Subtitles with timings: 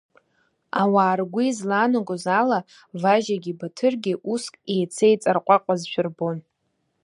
[0.81, 2.59] Ауаа, ргәы излаанагоз ала,
[3.01, 6.37] Важьагьы Баҭыргьы уск еицеиҵарҟәаҟәазшәа рбон.